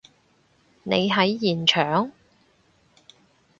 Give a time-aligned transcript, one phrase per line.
[0.81, 2.11] 你喺現場？